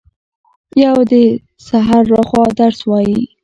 [0.83, 1.13] یو د
[1.67, 3.21] سحر لخوا درس وايي